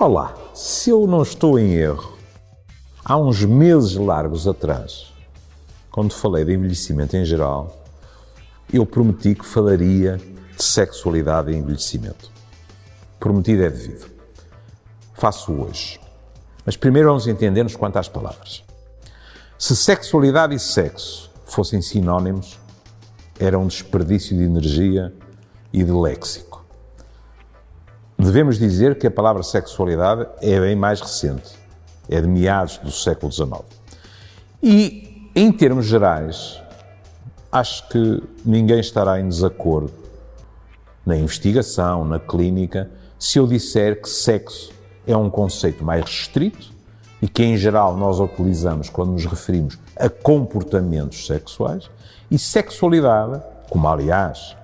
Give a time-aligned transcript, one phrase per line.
[0.00, 2.16] Olá, se eu não estou em erro,
[3.04, 5.12] há uns meses largos atrás,
[5.90, 7.84] quando falei de envelhecimento em geral,
[8.72, 10.20] eu prometi que falaria
[10.56, 12.30] de sexualidade e envelhecimento.
[13.18, 14.08] Prometido é devido.
[15.14, 15.98] Faço hoje.
[16.64, 18.62] Mas primeiro vamos entender-nos quanto às palavras.
[19.58, 22.56] Se sexualidade e sexo fossem sinónimos,
[23.36, 25.12] era um desperdício de energia
[25.72, 26.67] e de léxico.
[28.28, 31.58] Devemos dizer que a palavra sexualidade é bem mais recente,
[32.10, 33.62] é de meados do século XIX.
[34.62, 36.60] E, em termos gerais,
[37.50, 39.94] acho que ninguém estará em desacordo
[41.06, 44.74] na investigação, na clínica, se eu disser que sexo
[45.06, 46.70] é um conceito mais restrito
[47.22, 51.88] e que, em geral, nós utilizamos quando nos referimos a comportamentos sexuais,
[52.30, 54.54] e sexualidade, como aliás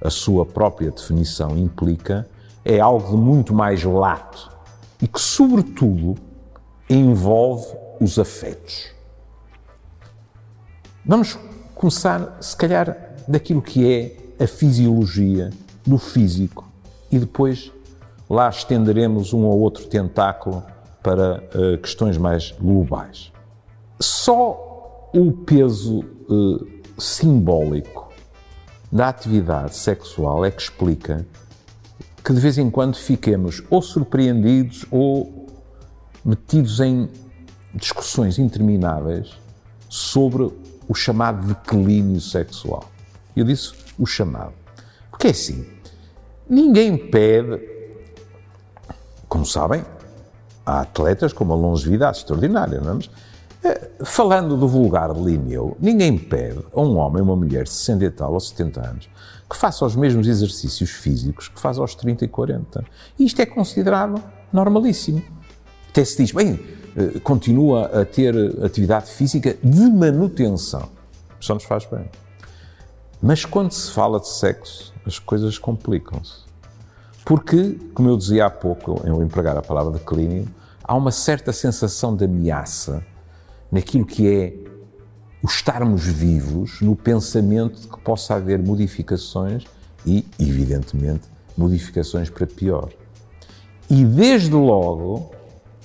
[0.00, 2.24] a sua própria definição implica,
[2.70, 4.48] é algo de muito mais lato
[5.02, 6.14] e que, sobretudo,
[6.88, 7.66] envolve
[8.00, 8.92] os afetos.
[11.04, 11.36] Vamos
[11.74, 15.50] começar, se calhar, daquilo que é a fisiologia
[15.84, 16.64] do físico
[17.10, 17.72] e depois
[18.28, 20.62] lá estenderemos um ou outro tentáculo
[21.02, 23.32] para uh, questões mais globais.
[23.98, 28.12] Só o peso uh, simbólico
[28.92, 31.26] da atividade sexual é que explica
[32.24, 35.46] que de vez em quando fiquemos ou surpreendidos ou
[36.24, 37.08] metidos em
[37.74, 39.30] discussões intermináveis
[39.88, 40.50] sobre
[40.88, 42.90] o chamado declínio sexual.
[43.34, 44.52] Eu disse o chamado.
[45.10, 45.66] Porque é assim,
[46.48, 47.60] ninguém pede,
[49.28, 49.84] como sabem,
[50.66, 52.98] há atletas com uma longevidade extraordinária, não é?
[54.04, 58.04] Falando do vulgar de Linneu, ninguém pede a um homem ou uma mulher de 60
[58.04, 59.08] e tal ou 70 anos
[59.50, 62.84] que faça os mesmos exercícios físicos que faz aos 30 e 40.
[63.18, 64.22] E isto é considerado
[64.52, 65.20] normalíssimo.
[65.88, 66.60] Até se diz, bem,
[66.96, 68.32] eh, continua a ter
[68.64, 70.88] atividade física de manutenção.
[71.40, 72.08] Só nos faz bem.
[73.20, 76.48] Mas quando se fala de sexo, as coisas complicam-se.
[77.24, 80.48] Porque, como eu dizia há pouco, eu empregar a palavra declínio,
[80.84, 83.04] há uma certa sensação de ameaça
[83.70, 84.54] naquilo que é
[85.42, 89.64] o estarmos vivos, no pensamento de que possa haver modificações
[90.04, 92.90] e, evidentemente, modificações para pior.
[93.88, 95.30] E desde logo,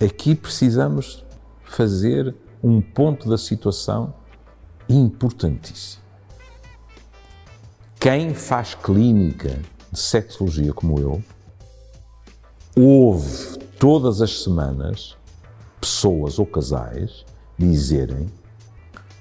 [0.01, 1.23] aqui precisamos
[1.63, 4.13] fazer um ponto da situação
[4.89, 6.03] importantíssimo.
[7.99, 9.59] Quem faz clínica
[9.91, 11.23] de sexologia como eu,
[12.75, 15.17] ouve todas as semanas
[15.79, 17.25] pessoas ou casais
[17.57, 18.27] dizerem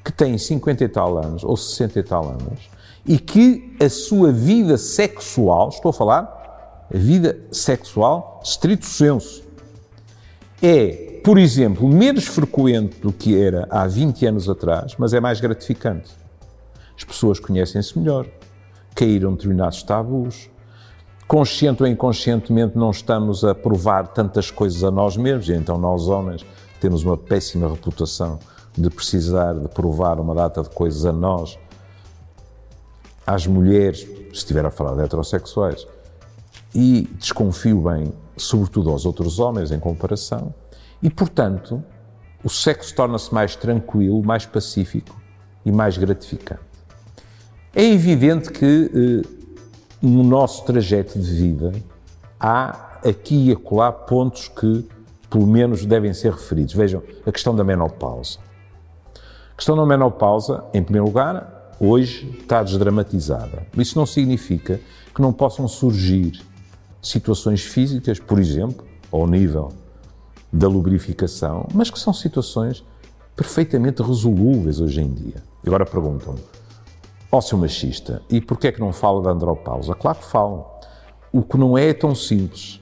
[0.04, 2.68] que têm 50 e tal anos ou 60 e tal anos
[3.06, 9.42] e que a sua vida sexual, estou a falar, a vida sexual, estrito senso,
[10.62, 15.40] é, por exemplo, menos frequente do que era há 20 anos atrás, mas é mais
[15.40, 16.10] gratificante.
[16.96, 18.26] As pessoas conhecem-se melhor,
[18.94, 20.48] caíram determinados tabus,
[21.26, 26.08] consciente ou inconscientemente, não estamos a provar tantas coisas a nós mesmos, e então nós,
[26.08, 26.44] homens,
[26.84, 28.38] temos uma péssima reputação
[28.76, 31.58] de precisar de provar uma data de coisas a nós,
[33.26, 35.86] às mulheres, se estiver a falar de heterossexuais,
[36.74, 40.52] e desconfio bem, sobretudo aos outros homens em comparação,
[41.02, 41.82] e portanto
[42.44, 45.18] o sexo torna-se mais tranquilo, mais pacífico
[45.64, 46.60] e mais gratificante.
[47.74, 49.28] É evidente que eh,
[50.02, 51.72] no nosso trajeto de vida,
[52.38, 54.86] há aqui e acolá pontos que,
[55.34, 56.74] pelo menos, devem ser referidos.
[56.74, 58.38] Vejam, a questão da menopausa.
[59.52, 63.66] A questão da menopausa, em primeiro lugar, hoje está desdramatizada.
[63.76, 64.80] Isso não significa
[65.12, 66.40] que não possam surgir
[67.02, 69.72] situações físicas, por exemplo, ao nível
[70.52, 72.84] da lubrificação, mas que são situações
[73.34, 75.42] perfeitamente resolúveis hoje em dia.
[75.66, 76.38] Agora perguntam-me,
[77.32, 78.22] ósseo machista.
[78.30, 79.96] E porquê é que não fala da andropausa?
[79.96, 80.64] Claro que falam.
[81.32, 82.80] O que não é tão simples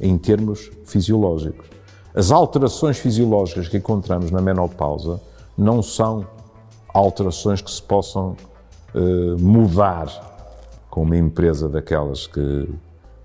[0.00, 1.79] em termos fisiológicos.
[2.14, 5.20] As alterações fisiológicas que encontramos na menopausa
[5.56, 6.26] não são
[6.92, 8.36] alterações que se possam
[8.94, 10.08] uh, mudar
[10.90, 12.68] com uma empresa daquelas que,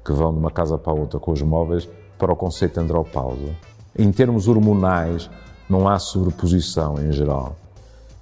[0.04, 3.56] que vão de uma casa para outra com os móveis para o conceito de andropausa.
[3.98, 5.30] Em termos hormonais,
[5.68, 7.56] não há sobreposição em geral.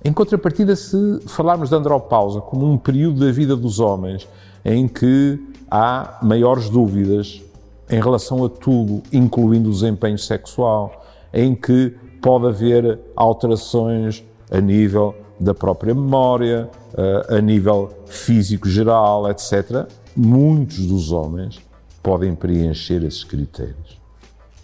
[0.04, 4.28] Em contrapartida, se falarmos de andropausa como um período da vida dos homens
[4.64, 7.42] em que há maiores dúvidas
[7.90, 15.16] em relação a tudo, incluindo o desempenho sexual, em que pode haver alterações a nível
[15.40, 21.60] da própria memória, eh, a nível físico geral, etc., muitos dos homens
[22.02, 24.02] podem preencher esses critérios.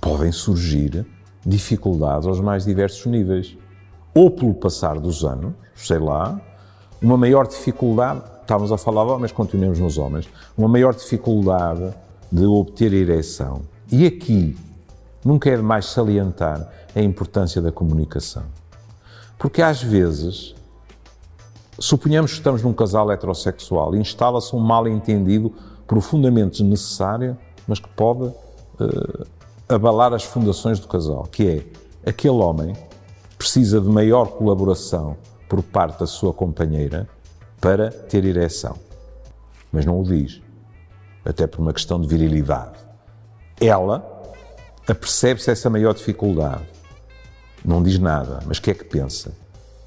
[0.01, 1.05] podem surgir
[1.45, 3.57] dificuldades aos mais diversos níveis.
[4.13, 6.39] Ou pelo passar dos anos, sei lá,
[7.01, 11.93] uma maior dificuldade, estávamos a falar de homens, continuemos nos homens, uma maior dificuldade
[12.31, 13.61] de obter ereção.
[13.91, 14.57] E aqui,
[15.23, 18.43] nunca é demais salientar a importância da comunicação.
[19.37, 20.55] Porque às vezes,
[21.79, 25.53] suponhamos que estamos num casal heterossexual e instala-se um mal-entendido
[25.87, 27.37] profundamente desnecessário,
[27.67, 29.27] mas que pode uh,
[29.67, 32.75] abalar as fundações do casal, que é aquele homem
[33.37, 35.15] precisa de maior colaboração
[35.47, 37.07] por parte da sua companheira
[37.61, 38.75] para ter ereção.
[39.71, 40.41] Mas não o diz,
[41.29, 42.77] até por uma questão de virilidade.
[43.61, 44.03] Ela
[44.87, 46.63] apercebe-se essa maior dificuldade.
[47.63, 49.31] Não diz nada, mas o que é que pensa?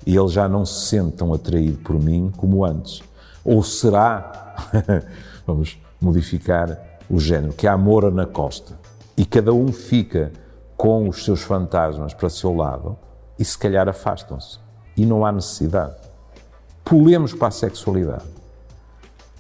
[0.07, 3.03] E ele já não se sente tão atraído por mim como antes.
[3.45, 4.55] Ou será,
[5.47, 8.79] vamos modificar o género, que há amor na costa
[9.17, 10.33] e cada um fica
[10.77, 12.97] com os seus fantasmas para seu lado
[13.39, 14.59] e se calhar afastam-se.
[14.97, 15.95] E não há necessidade.
[16.85, 18.25] Pulemos para a sexualidade.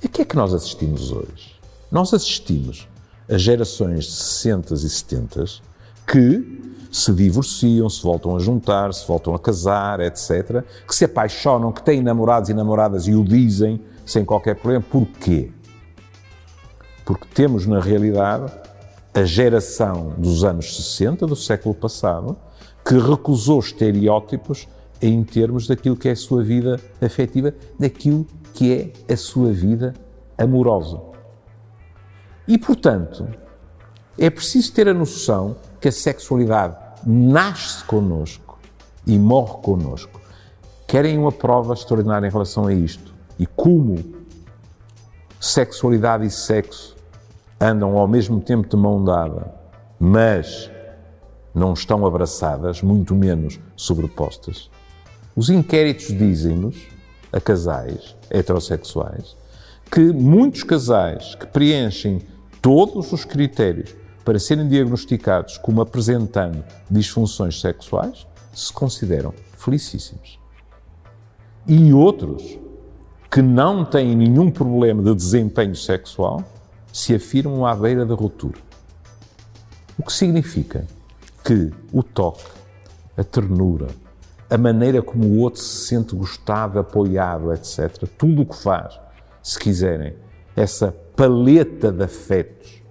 [0.02, 1.61] E o que é que nós assistimos hoje?
[1.92, 2.88] Nós assistimos
[3.28, 5.44] a gerações de 60 e 70
[6.06, 11.70] que se divorciam, se voltam a juntar, se voltam a casar, etc., que se apaixonam,
[11.70, 14.82] que têm namorados e namoradas e o dizem sem qualquer problema.
[14.90, 15.52] Porquê?
[17.04, 18.50] Porque temos, na realidade,
[19.12, 22.38] a geração dos anos 60, do século passado,
[22.82, 24.66] que recusou estereótipos
[25.02, 29.92] em termos daquilo que é a sua vida afetiva, daquilo que é a sua vida
[30.38, 31.11] amorosa.
[32.46, 33.28] E, portanto,
[34.18, 38.58] é preciso ter a noção que a sexualidade nasce connosco
[39.06, 40.20] e morre connosco.
[40.86, 43.14] Querem uma prova extraordinária em relação a isto?
[43.38, 43.96] E como
[45.40, 46.96] sexualidade e sexo
[47.60, 49.54] andam ao mesmo tempo de mão dada,
[49.98, 50.70] mas
[51.54, 54.70] não estão abraçadas, muito menos sobrepostas.
[55.34, 56.76] Os inquéritos dizem-nos,
[57.32, 59.36] a casais heterossexuais,
[59.92, 62.22] que muitos casais que preenchem
[62.62, 63.94] todos os critérios
[64.24, 70.40] para serem diagnosticados como apresentando disfunções sexuais se consideram felicíssimos.
[71.66, 72.58] E outros
[73.30, 76.42] que não têm nenhum problema de desempenho sexual
[76.90, 78.58] se afirmam à beira da ruptura.
[79.98, 80.86] O que significa
[81.44, 82.50] que o toque,
[83.14, 83.88] a ternura,
[84.48, 89.01] a maneira como o outro se sente gostado, apoiado, etc., tudo o que faz,
[89.42, 90.14] se quiserem,
[90.54, 92.82] essa paleta de afetos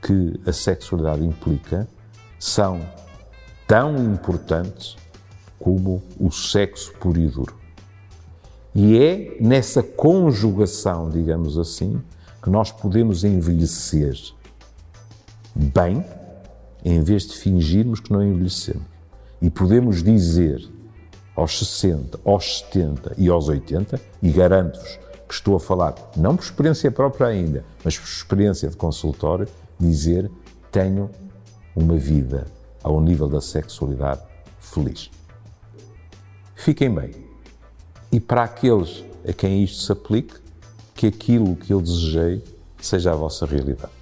[0.00, 1.86] que a sexualidade implica,
[2.38, 2.80] são
[3.66, 4.96] tão importantes
[5.58, 7.56] como o sexo puro e duro.
[8.74, 12.00] E é nessa conjugação, digamos assim,
[12.42, 14.16] que nós podemos envelhecer
[15.54, 16.04] bem,
[16.84, 18.84] em vez de fingirmos que não envelhecemos.
[19.42, 20.66] E podemos dizer
[21.34, 26.42] aos 60, aos 70 e aos 80, e garanto-vos que estou a falar, não por
[26.42, 29.46] experiência própria ainda, mas por experiência de consultório,
[29.78, 30.30] dizer
[30.72, 31.10] tenho
[31.76, 32.46] uma vida
[32.82, 34.22] ao nível da sexualidade
[34.58, 35.10] feliz.
[36.54, 37.10] Fiquem bem.
[38.10, 40.34] E para aqueles a quem isto se aplique,
[40.94, 42.42] que aquilo que eu desejei
[42.80, 43.97] seja a vossa realidade.